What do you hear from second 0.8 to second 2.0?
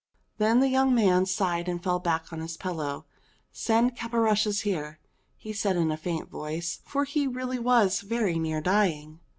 man sighed and fell